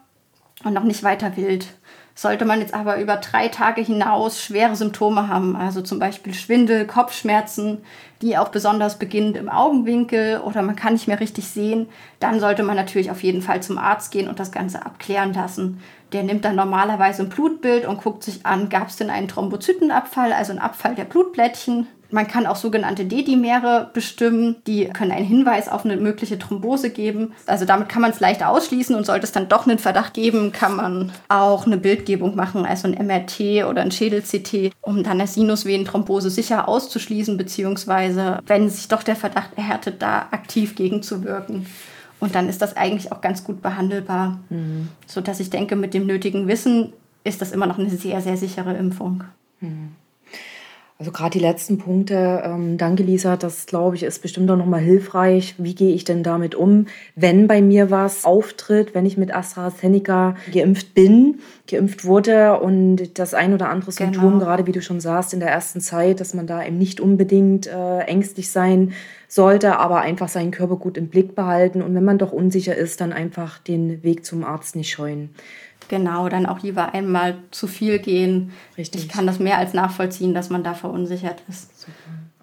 [0.63, 1.67] und noch nicht weiter wild.
[2.21, 6.85] Sollte man jetzt aber über drei Tage hinaus schwere Symptome haben, also zum Beispiel Schwindel,
[6.85, 7.79] Kopfschmerzen,
[8.23, 12.65] die auch besonders beginnend im Augenwinkel oder man kann nicht mehr richtig sehen, dann sollte
[12.65, 15.81] man natürlich auf jeden Fall zum Arzt gehen und das Ganze abklären lassen.
[16.13, 20.33] Der nimmt dann normalerweise ein Blutbild und guckt sich an, gab es denn einen Thrombozytenabfall,
[20.33, 21.87] also einen Abfall der Blutplättchen.
[22.11, 27.33] Man kann auch sogenannte D-Dimere bestimmen, die können einen Hinweis auf eine mögliche Thrombose geben.
[27.47, 30.53] Also damit kann man es leicht ausschließen und sollte es dann doch einen Verdacht geben,
[30.53, 35.27] kann man auch eine Bildgebung machen, also ein MRT oder ein Schädel-CT, um dann eine
[35.27, 41.67] Sinusvenenthrombose sicher auszuschließen, beziehungsweise, wenn sich doch der Verdacht erhärtet, da aktiv gegenzuwirken.
[42.21, 44.39] Und dann ist das eigentlich auch ganz gut behandelbar.
[44.49, 44.89] Mhm.
[45.07, 46.93] Sodass ich denke, mit dem nötigen Wissen
[47.25, 49.25] ist das immer noch eine sehr, sehr sichere Impfung.
[49.61, 49.93] Mhm.
[51.01, 54.81] Also gerade die letzten Punkte, ähm, danke Lisa, das glaube ich ist bestimmt auch nochmal
[54.81, 55.55] hilfreich.
[55.57, 60.35] Wie gehe ich denn damit um, wenn bei mir was auftritt, wenn ich mit AstraZeneca
[60.53, 64.45] geimpft bin, geimpft wurde und das ein oder andere Symptom, genau.
[64.45, 67.69] gerade wie du schon sagst, in der ersten Zeit, dass man da eben nicht unbedingt
[67.69, 68.93] äh, ängstlich sein
[69.29, 73.01] sollte, aber einfach seinen Körper gut im Blick behalten und wenn man doch unsicher ist,
[73.01, 75.31] dann einfach den Weg zum Arzt nicht scheuen.
[75.89, 78.53] Genau, dann auch lieber einmal zu viel gehen.
[78.77, 79.03] Richtig.
[79.03, 81.81] Ich kann das mehr als nachvollziehen, dass man da verunsichert ist.
[81.81, 81.93] Super.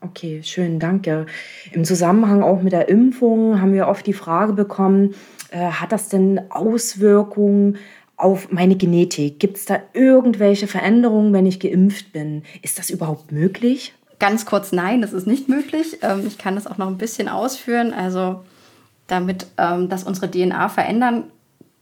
[0.02, 1.26] Okay, schön, danke.
[1.72, 5.16] Im Zusammenhang auch mit der Impfung haben wir oft die Frage bekommen,
[5.50, 7.78] äh, hat das denn Auswirkungen
[8.18, 9.40] auf meine Genetik?
[9.40, 12.44] Gibt es da irgendwelche Veränderungen, wenn ich geimpft bin?
[12.62, 13.94] Ist das überhaupt möglich?
[14.20, 15.98] Ganz kurz, nein, das ist nicht möglich.
[16.02, 17.92] Ähm, ich kann das auch noch ein bisschen ausführen.
[17.92, 18.42] Also
[19.08, 21.26] damit ähm, das unsere DNA verändern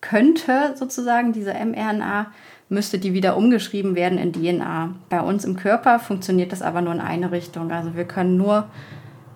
[0.03, 2.27] könnte, sozusagen, diese mRNA,
[2.69, 4.95] müsste die wieder umgeschrieben werden in DNA.
[5.09, 7.71] Bei uns im Körper funktioniert das aber nur in eine Richtung.
[7.71, 8.67] Also wir können nur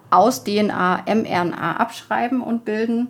[0.09, 3.07] aus DNA mRNA abschreiben und bilden.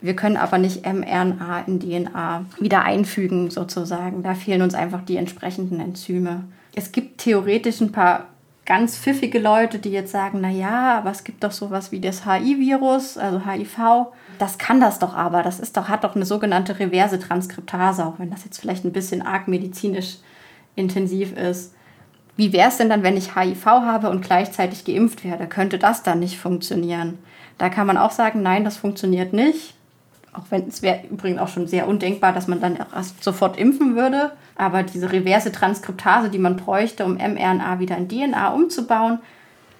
[0.00, 4.22] Wir können aber nicht mRNA in DNA wieder einfügen, sozusagen.
[4.22, 6.44] Da fehlen uns einfach die entsprechenden Enzyme.
[6.74, 8.26] Es gibt theoretisch ein paar
[8.64, 12.24] ganz pfiffige Leute, die jetzt sagen, na ja, aber es gibt doch sowas wie das
[12.24, 14.12] HIV-Virus, also HIV.
[14.38, 15.42] Das kann das doch aber.
[15.42, 18.92] Das ist doch, hat doch eine sogenannte reverse Transkriptase, auch wenn das jetzt vielleicht ein
[18.92, 20.18] bisschen arg medizinisch
[20.76, 21.74] intensiv ist.
[22.36, 25.46] Wie wäre es denn dann, wenn ich HIV habe und gleichzeitig geimpft werde?
[25.46, 27.18] Könnte das dann nicht funktionieren?
[27.58, 29.74] Da kann man auch sagen, nein, das funktioniert nicht.
[30.32, 33.96] Auch wenn es wäre übrigens auch schon sehr undenkbar, dass man dann erst sofort impfen
[33.96, 34.32] würde.
[34.56, 39.18] Aber diese reverse Transkriptase, die man bräuchte, um mRNA wieder in DNA umzubauen,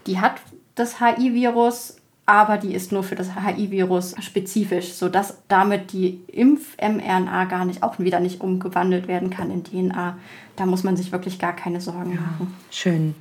[0.06, 0.34] die hat
[0.76, 7.64] des HI-Virus, aber die ist nur für das HI-Virus spezifisch, sodass damit die Impf-mRNA gar
[7.64, 10.18] nicht, auch wieder nicht umgewandelt werden kann in DNA.
[10.56, 12.54] Da muss man sich wirklich gar keine Sorgen ja, machen.
[12.70, 13.14] Schön.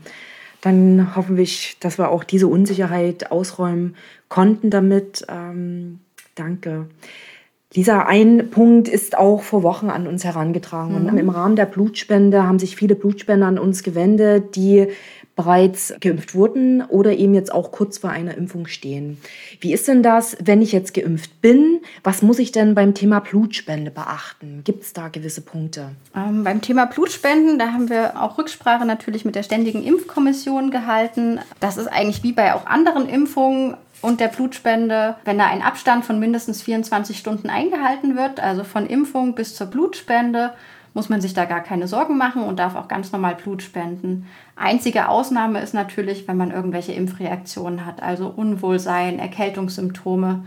[0.61, 1.47] Dann hoffen wir,
[1.79, 3.95] dass wir auch diese Unsicherheit ausräumen
[4.29, 5.25] konnten damit.
[5.27, 5.99] Ähm,
[6.41, 6.87] danke.
[7.73, 11.03] Dieser ein Punkt ist auch vor Wochen an uns herangetragen.
[11.03, 11.09] Mhm.
[11.09, 14.87] Und im Rahmen der Blutspende haben sich viele Blutspender an uns gewendet, die
[15.35, 19.17] bereits geimpft wurden oder eben jetzt auch kurz vor einer Impfung stehen.
[19.59, 21.81] Wie ist denn das, wenn ich jetzt geimpft bin?
[22.03, 24.61] Was muss ich denn beim Thema Blutspende beachten?
[24.63, 25.89] Gibt es da gewisse Punkte?
[26.15, 31.39] Ähm, beim Thema Blutspenden, da haben wir auch Rücksprache natürlich mit der Ständigen Impfkommission gehalten.
[31.59, 36.05] Das ist eigentlich wie bei auch anderen Impfungen und der Blutspende, wenn da ein Abstand
[36.05, 40.53] von mindestens 24 Stunden eingehalten wird, also von Impfung bis zur Blutspende,
[40.93, 44.27] muss man sich da gar keine Sorgen machen und darf auch ganz normal Blut spenden.
[44.55, 50.43] Einzige Ausnahme ist natürlich, wenn man irgendwelche Impfreaktionen hat, also Unwohlsein, Erkältungssymptome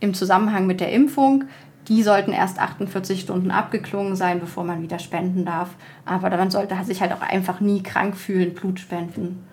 [0.00, 1.44] im Zusammenhang mit der Impfung.
[1.88, 5.70] Die sollten erst 48 Stunden abgeklungen sein, bevor man wieder spenden darf.
[6.06, 9.46] Aber man sollte sich halt auch einfach nie krank fühlen, Blut spenden.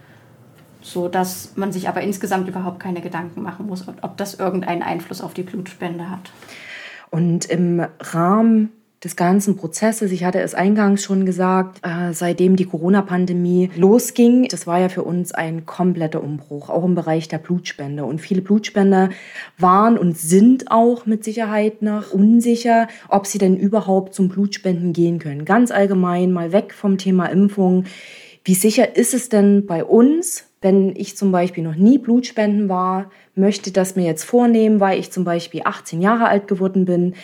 [0.81, 5.21] So dass man sich aber insgesamt überhaupt keine Gedanken machen muss, ob das irgendeinen Einfluss
[5.21, 6.31] auf die Blutspende hat.
[7.11, 8.71] Und im Rahmen
[9.03, 10.11] des ganzen Prozesses.
[10.11, 15.03] Ich hatte es eingangs schon gesagt, äh, seitdem die Corona-Pandemie losging, das war ja für
[15.03, 18.05] uns ein kompletter Umbruch, auch im Bereich der Blutspende.
[18.05, 19.09] Und viele Blutspender
[19.57, 25.17] waren und sind auch mit Sicherheit noch unsicher, ob sie denn überhaupt zum Blutspenden gehen
[25.17, 25.45] können.
[25.45, 27.85] Ganz allgemein mal weg vom Thema Impfung.
[28.43, 33.09] Wie sicher ist es denn bei uns, wenn ich zum Beispiel noch nie Blutspenden war,
[33.33, 37.15] möchte das mir jetzt vornehmen, weil ich zum Beispiel 18 Jahre alt geworden bin?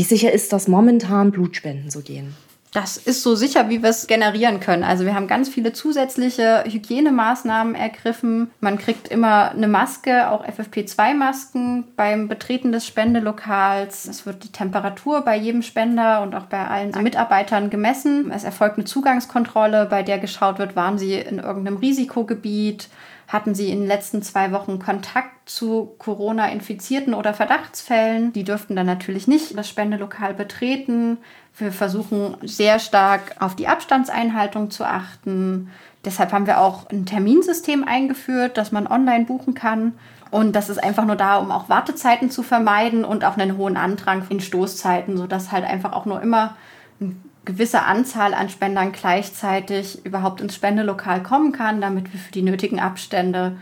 [0.00, 2.34] Wie sicher ist das momentan, Blutspenden zu gehen?
[2.72, 4.82] Das ist so sicher, wie wir es generieren können.
[4.82, 8.50] Also wir haben ganz viele zusätzliche Hygienemaßnahmen ergriffen.
[8.60, 14.06] Man kriegt immer eine Maske, auch FFP2-Masken beim Betreten des Spendelokals.
[14.06, 18.32] Es wird die Temperatur bei jedem Spender und auch bei allen Mitarbeitern gemessen.
[18.34, 22.88] Es erfolgt eine Zugangskontrolle, bei der geschaut wird, waren sie in irgendeinem Risikogebiet
[23.30, 28.32] hatten Sie in den letzten zwei Wochen Kontakt zu Corona-Infizierten oder Verdachtsfällen?
[28.32, 31.16] Die dürften dann natürlich nicht das Spendelokal betreten.
[31.56, 35.70] Wir versuchen sehr stark auf die Abstandseinhaltung zu achten.
[36.04, 39.94] Deshalb haben wir auch ein Terminsystem eingeführt, das man online buchen kann.
[40.32, 43.76] Und das ist einfach nur da, um auch Wartezeiten zu vermeiden und auch einen hohen
[43.76, 46.56] Andrang in Stoßzeiten, sodass halt einfach auch nur immer
[47.00, 52.42] ein gewisse Anzahl an Spendern gleichzeitig überhaupt ins Spendelokal kommen kann, damit wir für die
[52.42, 53.56] nötigen Abstände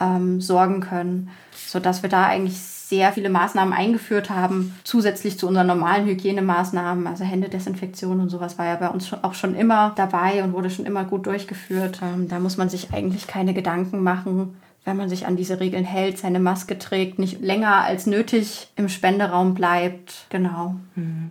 [0.00, 5.66] ähm, sorgen können, sodass wir da eigentlich sehr viele Maßnahmen eingeführt haben, zusätzlich zu unseren
[5.66, 10.54] normalen Hygienemaßnahmen, also Händedesinfektion und sowas war ja bei uns auch schon immer dabei und
[10.54, 12.00] wurde schon immer gut durchgeführt.
[12.02, 15.84] Ähm, da muss man sich eigentlich keine Gedanken machen, wenn man sich an diese Regeln
[15.84, 20.26] hält, seine Maske trägt, nicht länger als nötig im Spenderaum bleibt.
[20.30, 20.76] Genau.
[20.94, 21.30] Mhm.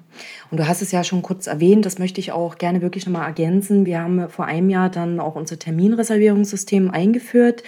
[0.52, 3.28] Und du hast es ja schon kurz erwähnt, das möchte ich auch gerne wirklich nochmal
[3.28, 3.86] ergänzen.
[3.86, 7.64] Wir haben vor einem Jahr dann auch unser Terminreservierungssystem eingeführt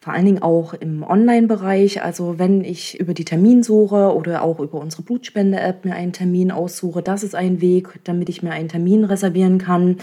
[0.00, 2.02] vor allen Dingen auch im Online-Bereich.
[2.02, 7.02] Also wenn ich über die Terminsuche oder auch über unsere Blutspende-App mir einen Termin aussuche,
[7.02, 9.98] das ist ein Weg, damit ich mir einen Termin reservieren kann.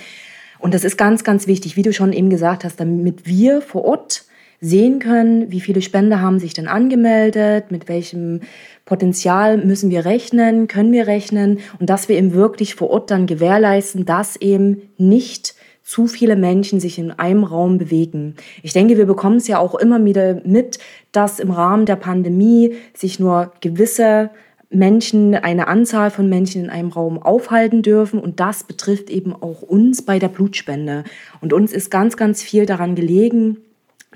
[0.59, 3.85] Und das ist ganz, ganz wichtig, wie du schon eben gesagt hast, damit wir vor
[3.85, 4.25] Ort
[4.59, 8.41] sehen können, wie viele Spender haben sich denn angemeldet, mit welchem
[8.85, 13.27] Potenzial müssen wir rechnen, können wir rechnen und dass wir eben wirklich vor Ort dann
[13.27, 18.35] gewährleisten, dass eben nicht zu viele Menschen sich in einem Raum bewegen.
[18.61, 20.79] Ich denke, wir bekommen es ja auch immer wieder mit,
[21.11, 24.31] dass im Rahmen der Pandemie sich nur gewisse
[24.69, 28.19] Menschen, eine Anzahl von Menschen in einem Raum aufhalten dürfen.
[28.19, 31.05] Und das betrifft eben auch uns bei der Blutspende.
[31.39, 33.57] Und uns ist ganz, ganz viel daran gelegen,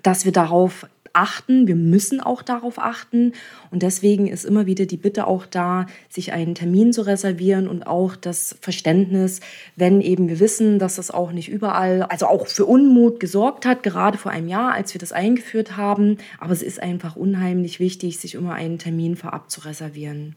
[0.04, 1.68] dass wir darauf achten.
[1.68, 3.34] Wir müssen auch darauf achten.
[3.70, 7.84] Und deswegen ist immer wieder die Bitte auch da, sich einen Termin zu reservieren und
[7.84, 9.40] auch das Verständnis,
[9.76, 13.84] wenn eben wir wissen, dass das auch nicht überall, also auch für Unmut gesorgt hat,
[13.84, 16.18] gerade vor einem Jahr, als wir das eingeführt haben.
[16.40, 20.36] Aber es ist einfach unheimlich wichtig, sich immer einen Termin vorab zu reservieren.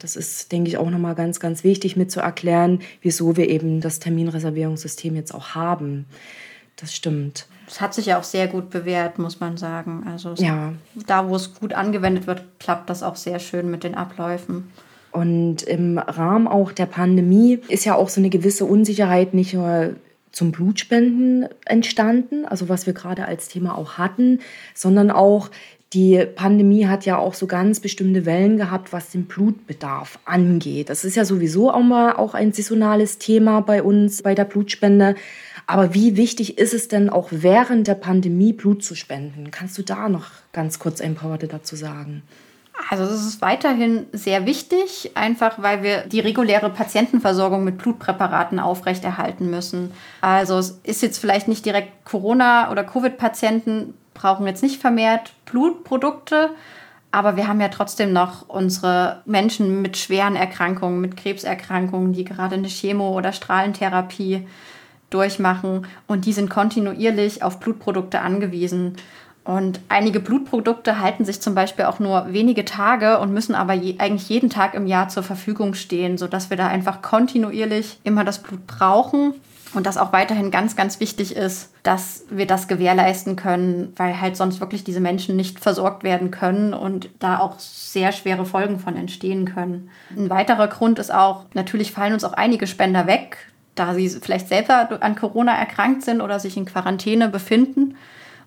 [0.00, 3.80] Das ist, denke ich, auch nochmal ganz, ganz wichtig mit zu erklären, wieso wir eben
[3.80, 6.04] das Terminreservierungssystem jetzt auch haben.
[6.76, 7.46] Das stimmt.
[7.68, 10.04] Es hat sich ja auch sehr gut bewährt, muss man sagen.
[10.10, 10.72] Also ja.
[11.06, 14.72] da, wo es gut angewendet wird, klappt das auch sehr schön mit den Abläufen.
[15.12, 19.94] Und im Rahmen auch der Pandemie ist ja auch so eine gewisse Unsicherheit nicht nur
[20.32, 24.40] zum Blutspenden entstanden, also was wir gerade als Thema auch hatten,
[24.74, 25.50] sondern auch
[25.94, 30.90] Die Pandemie hat ja auch so ganz bestimmte Wellen gehabt, was den Blutbedarf angeht.
[30.90, 35.14] Das ist ja sowieso auch mal auch ein saisonales Thema bei uns, bei der Blutspende.
[35.68, 39.50] Aber wie wichtig ist es denn auch während der Pandemie Blut zu spenden?
[39.50, 42.22] Kannst du da noch ganz kurz ein paar Worte dazu sagen?
[42.88, 49.50] Also es ist weiterhin sehr wichtig, einfach weil wir die reguläre Patientenversorgung mit Blutpräparaten aufrechterhalten
[49.50, 49.92] müssen.
[50.22, 56.50] Also es ist jetzt vielleicht nicht direkt Corona- oder Covid-Patienten brauchen jetzt nicht vermehrt Blutprodukte,
[57.12, 62.54] aber wir haben ja trotzdem noch unsere Menschen mit schweren Erkrankungen, mit Krebserkrankungen, die gerade
[62.54, 64.46] eine Chemo- oder Strahlentherapie
[65.10, 68.96] durchmachen und die sind kontinuierlich auf Blutprodukte angewiesen.
[69.44, 73.98] Und einige Blutprodukte halten sich zum Beispiel auch nur wenige Tage und müssen aber je,
[73.98, 78.42] eigentlich jeden Tag im Jahr zur Verfügung stehen, sodass wir da einfach kontinuierlich immer das
[78.42, 79.32] Blut brauchen.
[79.74, 84.36] Und das auch weiterhin ganz, ganz wichtig ist, dass wir das gewährleisten können, weil halt
[84.36, 88.96] sonst wirklich diese Menschen nicht versorgt werden können und da auch sehr schwere Folgen von
[88.96, 89.90] entstehen können.
[90.16, 93.38] Ein weiterer Grund ist auch, natürlich fallen uns auch einige Spender weg,
[93.78, 97.96] da sie vielleicht selber an Corona erkrankt sind oder sich in Quarantäne befinden.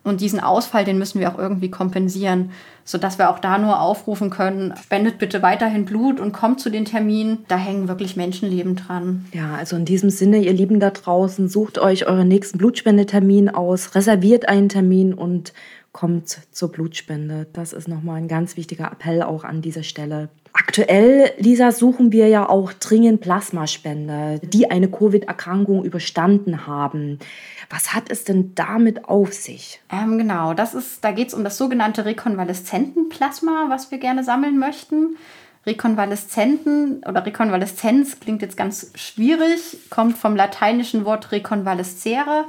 [0.03, 2.51] Und diesen Ausfall, den müssen wir auch irgendwie kompensieren,
[2.83, 6.85] sodass wir auch da nur aufrufen können, spendet bitte weiterhin Blut und kommt zu den
[6.85, 7.45] Terminen.
[7.47, 9.25] Da hängen wirklich Menschenleben dran.
[9.31, 13.93] Ja, also in diesem Sinne, ihr Lieben da draußen, sucht euch euren nächsten Blutspendetermin aus,
[13.93, 15.53] reserviert einen Termin und
[15.91, 17.45] kommt zur Blutspende.
[17.53, 20.29] Das ist nochmal ein ganz wichtiger Appell auch an dieser Stelle.
[20.53, 27.19] Aktuell, Lisa, suchen wir ja auch dringend Plasmaspender, die eine Covid-Erkrankung überstanden haben.
[27.69, 29.81] Was hat es denn damit auf sich?
[29.91, 34.57] Ähm, genau, das ist, da geht es um das sogenannte Rekonvaleszentenplasma, was wir gerne sammeln
[34.57, 35.15] möchten.
[35.65, 42.45] Rekonvaleszenten oder Rekonvaleszenz klingt jetzt ganz schwierig, kommt vom lateinischen Wort reconvalescere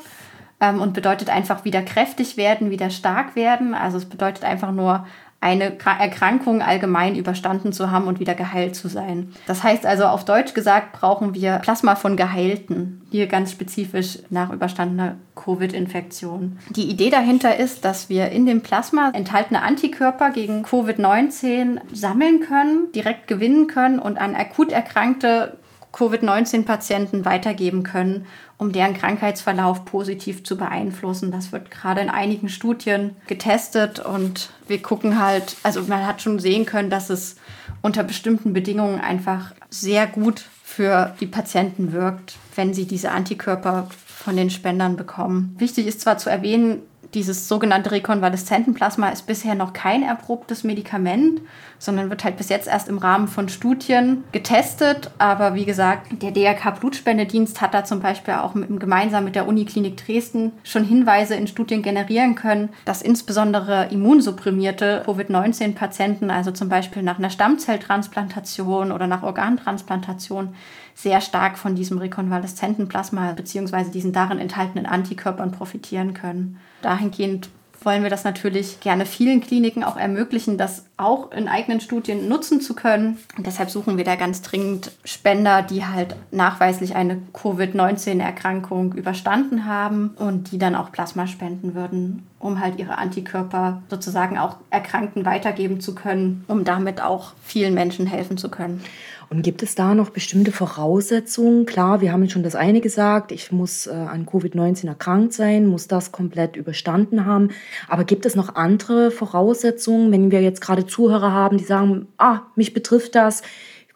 [0.60, 3.74] ähm, und bedeutet einfach wieder kräftig werden, wieder stark werden.
[3.74, 5.06] Also es bedeutet einfach nur
[5.42, 9.32] eine Erkrankung allgemein überstanden zu haben und wieder geheilt zu sein.
[9.48, 14.52] Das heißt also auf Deutsch gesagt, brauchen wir Plasma von Geheilten, hier ganz spezifisch nach
[14.52, 16.58] überstandener Covid-Infektion.
[16.70, 22.92] Die Idee dahinter ist, dass wir in dem Plasma enthaltene Antikörper gegen Covid-19 sammeln können,
[22.94, 25.58] direkt gewinnen können und an akut erkrankte
[25.92, 28.26] Covid-19-Patienten weitergeben können,
[28.56, 31.30] um deren Krankheitsverlauf positiv zu beeinflussen.
[31.30, 36.38] Das wird gerade in einigen Studien getestet und wir gucken halt, also man hat schon
[36.38, 37.36] sehen können, dass es
[37.82, 44.36] unter bestimmten Bedingungen einfach sehr gut für die Patienten wirkt, wenn sie diese Antikörper von
[44.36, 45.54] den Spendern bekommen.
[45.58, 46.80] Wichtig ist zwar zu erwähnen,
[47.14, 51.40] dieses sogenannte Rekonvaleszentenplasma ist bisher noch kein erprobtes Medikament,
[51.78, 55.10] sondern wird halt bis jetzt erst im Rahmen von Studien getestet.
[55.18, 59.46] Aber wie gesagt, der DRK Blutspendedienst hat da zum Beispiel auch mit, gemeinsam mit der
[59.46, 67.02] Uniklinik Dresden schon Hinweise in Studien generieren können, dass insbesondere immunsupprimierte Covid-19-Patienten, also zum Beispiel
[67.02, 70.54] nach einer Stammzelltransplantation oder nach Organtransplantation,
[70.94, 73.90] sehr stark von diesem rekonvaleszenten Plasma bzw.
[73.90, 76.58] diesen darin enthaltenen Antikörpern profitieren können.
[76.82, 77.48] Dahingehend
[77.84, 82.60] wollen wir das natürlich gerne vielen Kliniken auch ermöglichen, das auch in eigenen Studien nutzen
[82.60, 83.18] zu können.
[83.36, 90.10] Und deshalb suchen wir da ganz dringend Spender, die halt nachweislich eine Covid-19-Erkrankung überstanden haben
[90.18, 95.80] und die dann auch Plasma spenden würden, um halt ihre Antikörper sozusagen auch Erkrankten weitergeben
[95.80, 98.82] zu können, um damit auch vielen Menschen helfen zu können.
[99.32, 101.64] Und gibt es da noch bestimmte Voraussetzungen?
[101.64, 105.88] Klar, wir haben schon das eine gesagt, ich muss äh, an Covid-19 erkrankt sein, muss
[105.88, 107.48] das komplett überstanden haben.
[107.88, 112.40] Aber gibt es noch andere Voraussetzungen, wenn wir jetzt gerade Zuhörer haben, die sagen, ah,
[112.56, 113.40] mich betrifft das,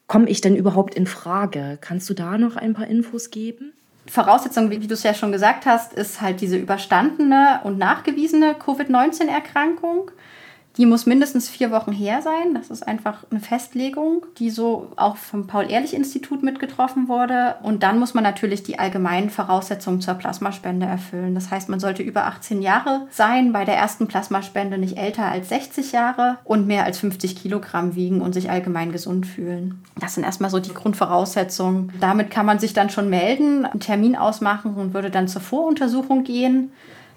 [0.07, 1.77] komme ich denn überhaupt in Frage?
[1.83, 3.75] Kannst du da noch ein paar Infos geben?
[4.07, 10.12] Voraussetzung, wie, du es ja schon gesagt hast, ist halt diese überstandene und nachgewiesene Covid-19-Erkrankung.
[10.77, 12.55] Die muss mindestens vier Wochen her sein.
[12.55, 17.57] Das ist einfach eine Festlegung, die so auch vom Paul-Ehrlich-Institut mitgetroffen wurde.
[17.62, 21.35] Und dann muss man natürlich die allgemeinen Voraussetzungen zur Plasmaspende erfüllen.
[21.35, 25.49] Das heißt, man sollte über 18 Jahre sein, bei der ersten Plasmaspende nicht älter als
[25.49, 29.83] 60 Jahre und mehr als 50 Kilogramm wiegen und sich allgemein gesund fühlen.
[29.99, 31.93] Das sind erstmal so die Grundvoraussetzungen.
[32.01, 36.25] Damit kann man sich dann schon melden, einen Termin ausmachen und würde dann zur Voruntersuchung
[36.25, 36.71] gehen.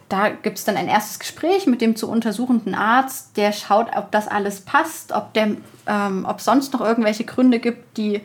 [0.10, 4.12] Da gibt es dann ein erstes Gespräch mit dem zu untersuchenden Arzt, der schaut, ob
[4.12, 5.43] das alles passt, ob es
[5.88, 8.22] ähm, sonst noch irgendwelche Gründe gibt, die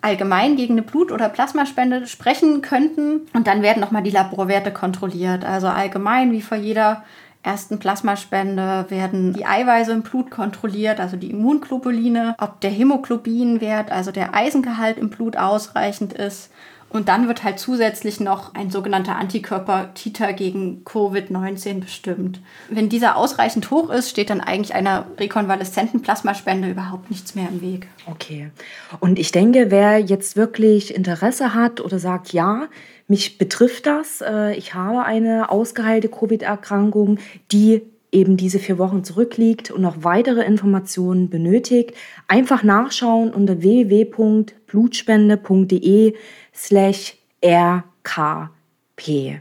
[0.00, 3.22] allgemein gegen eine Blut- oder Plasmaspende sprechen könnten.
[3.32, 5.44] Und dann werden nochmal die Laborwerte kontrolliert.
[5.44, 7.02] Also allgemein, wie vor jeder
[7.42, 14.12] ersten Plasmaspende, werden die Eiweiße im Blut kontrolliert, also die Immunglobuline, ob der Hämoglobinwert, also
[14.12, 16.50] der Eisengehalt im Blut ausreichend ist
[16.94, 22.38] Und dann wird halt zusätzlich noch ein sogenannter Antikörper-Titer gegen Covid-19 bestimmt.
[22.70, 27.60] Wenn dieser ausreichend hoch ist, steht dann eigentlich einer rekonvaleszenten Plasmaspende überhaupt nichts mehr im
[27.62, 27.88] Weg.
[28.06, 28.52] Okay.
[29.00, 32.68] Und ich denke, wer jetzt wirklich Interesse hat oder sagt, ja,
[33.08, 37.18] mich betrifft das, äh, ich habe eine ausgeheilte Covid-Erkrankung,
[37.50, 41.94] die eben diese vier Wochen zurückliegt und noch weitere Informationen benötigt,
[42.28, 46.14] einfach nachschauen unter www.blutspende.de
[46.54, 49.40] slash rkp.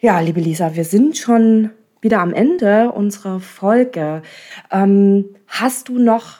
[0.00, 4.22] Ja, liebe Lisa, wir sind schon wieder am Ende unserer Folge.
[4.70, 6.38] Ähm, hast du noch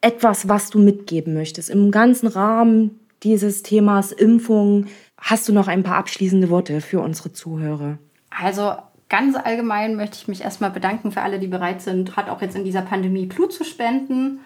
[0.00, 4.86] etwas, was du mitgeben möchtest im ganzen Rahmen dieses Themas Impfung?
[5.18, 7.98] Hast du noch ein paar abschließende Worte für unsere Zuhörer?
[8.30, 8.74] Also
[9.08, 12.56] ganz allgemein möchte ich mich erstmal bedanken für alle, die bereit sind, gerade auch jetzt
[12.56, 14.40] in dieser Pandemie Blut zu spenden.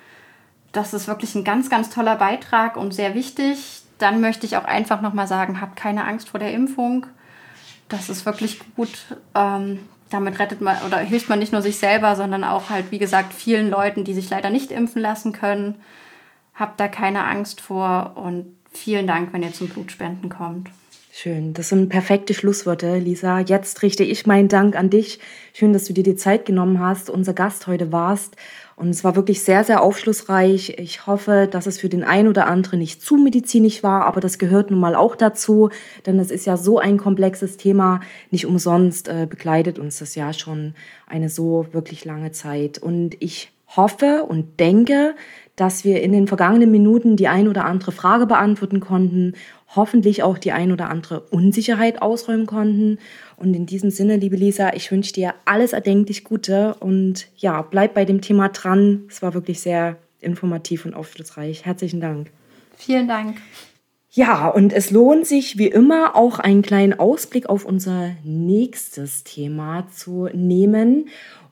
[0.72, 3.79] Das ist wirklich ein ganz, ganz toller Beitrag und sehr wichtig.
[4.00, 7.06] Dann möchte ich auch einfach nochmal sagen, habt keine Angst vor der Impfung.
[7.88, 8.90] Das ist wirklich gut.
[9.34, 9.80] Ähm,
[10.10, 13.32] damit rettet man oder hilft man nicht nur sich selber, sondern auch halt, wie gesagt,
[13.32, 15.76] vielen Leuten, die sich leider nicht impfen lassen können.
[16.54, 20.68] Habt da keine Angst vor und vielen Dank, wenn ihr zum Blutspenden kommt.
[21.12, 23.40] Schön, das sind perfekte Schlussworte, Lisa.
[23.40, 25.18] Jetzt richte ich meinen Dank an dich.
[25.52, 28.36] Schön, dass du dir die Zeit genommen hast, unser Gast heute warst.
[28.80, 30.78] Und es war wirklich sehr, sehr aufschlussreich.
[30.78, 34.38] Ich hoffe, dass es für den einen oder anderen nicht zu medizinisch war, aber das
[34.38, 35.68] gehört nun mal auch dazu,
[36.06, 38.00] denn es ist ja so ein komplexes Thema.
[38.30, 40.72] Nicht umsonst äh, begleitet uns das ja schon
[41.06, 42.78] eine so wirklich lange Zeit.
[42.78, 45.14] Und ich hoffe und denke,
[45.56, 49.34] dass wir in den vergangenen Minuten die ein oder andere Frage beantworten konnten,
[49.76, 52.98] hoffentlich auch die ein oder andere Unsicherheit ausräumen konnten.
[53.40, 57.94] Und in diesem Sinne, liebe Lisa, ich wünsche dir alles erdenklich Gute und ja, bleib
[57.94, 59.04] bei dem Thema dran.
[59.08, 61.64] Es war wirklich sehr informativ und aufschlussreich.
[61.64, 62.30] Herzlichen Dank.
[62.76, 63.38] Vielen Dank.
[64.10, 69.86] Ja, und es lohnt sich wie immer auch einen kleinen Ausblick auf unser nächstes Thema
[69.88, 71.08] zu nehmen.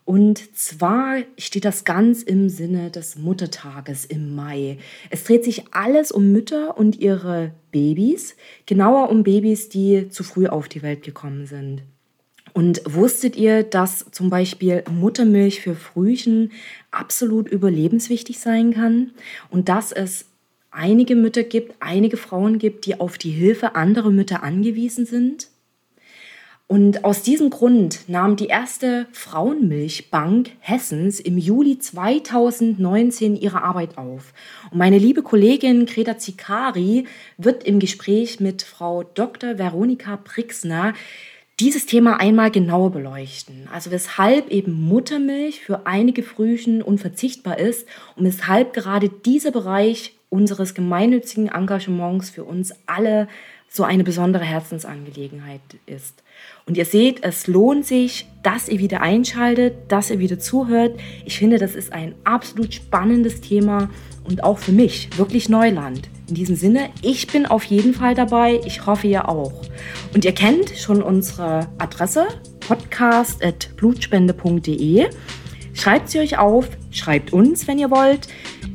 [0.09, 4.79] Und zwar steht das ganz im Sinne des Muttertages im Mai.
[5.11, 8.35] Es dreht sich alles um Mütter und ihre Babys,
[8.65, 11.83] genauer um Babys, die zu früh auf die Welt gekommen sind.
[12.53, 16.53] Und wusstet ihr, dass zum Beispiel Muttermilch für Frühchen
[16.89, 19.11] absolut überlebenswichtig sein kann
[19.51, 20.25] und dass es
[20.71, 25.49] einige Mütter gibt, einige Frauen gibt, die auf die Hilfe anderer Mütter angewiesen sind?
[26.71, 34.33] Und aus diesem Grund nahm die erste Frauenmilchbank Hessens im Juli 2019 ihre Arbeit auf.
[34.69, 37.07] Und meine liebe Kollegin Greta Zikari
[37.39, 39.57] wird im Gespräch mit Frau Dr.
[39.57, 40.93] Veronika Brixner
[41.59, 43.67] dieses Thema einmal genauer beleuchten.
[43.73, 50.75] Also weshalb eben Muttermilch für einige Frühchen unverzichtbar ist und weshalb gerade dieser Bereich unseres
[50.75, 53.27] gemeinnützigen Engagements für uns alle
[53.69, 56.23] so eine besondere Herzensangelegenheit ist.
[56.65, 60.99] Und ihr seht, es lohnt sich, dass ihr wieder einschaltet, dass ihr wieder zuhört.
[61.25, 63.91] Ich finde, das ist ein absolut spannendes Thema
[64.23, 66.09] und auch für mich wirklich Neuland.
[66.27, 68.61] In diesem Sinne, ich bin auf jeden Fall dabei.
[68.65, 69.61] Ich hoffe, ihr auch.
[70.13, 72.27] Und ihr kennt schon unsere Adresse
[72.67, 75.09] podcast.blutspende.de.
[75.73, 78.27] Schreibt sie euch auf, schreibt uns, wenn ihr wollt.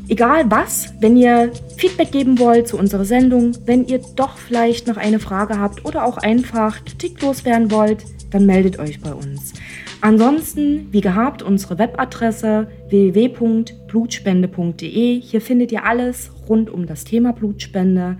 [0.09, 4.99] Egal was, wenn ihr Feedback geben wollt zu unserer Sendung, wenn ihr doch vielleicht noch
[4.99, 9.55] eine Frage habt oder auch einfach Kritik loswerden wollt, dann meldet euch bei uns.
[10.03, 15.21] Ansonsten, wie gehabt, unsere Webadresse www.blutspende.de.
[15.21, 18.19] Hier findet ihr alles rund um das Thema Blutspende.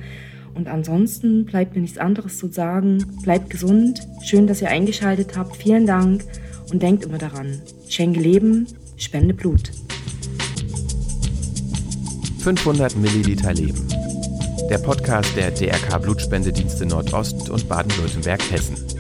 [0.55, 3.05] Und ansonsten bleibt mir nichts anderes zu sagen.
[3.23, 4.01] Bleibt gesund.
[4.25, 5.57] Schön, dass ihr eingeschaltet habt.
[5.57, 6.25] Vielen Dank.
[6.73, 7.61] Und denkt immer daran.
[7.89, 8.67] Schenke Leben,
[8.97, 9.71] spende Blut.
[12.45, 13.89] 500 Milliliter Leben.
[14.69, 18.94] Der Podcast der DRK Blutspendedienste Nordost und Baden-Württemberg-Hessen.